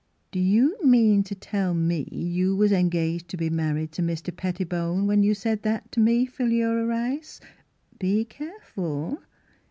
"Do 0.31 0.39
you 0.39 0.79
mean 0.83 1.21
to 1.25 1.35
tell 1.35 1.75
me 1.75 2.07
you 2.11 2.55
was 2.55 2.71
en 2.71 2.89
gaged 2.89 3.27
to 3.27 3.37
be 3.37 3.51
married 3.51 3.91
to 3.91 4.01
Mr. 4.01 4.35
Pettibone 4.35 5.05
when 5.05 5.21
you 5.21 5.35
said 5.35 5.61
that 5.61 5.91
to 5.91 5.99
me, 5.99 6.25
Philura 6.25 6.87
Rice? 6.87 7.39
Be 7.99 8.25
careful! 8.25 9.21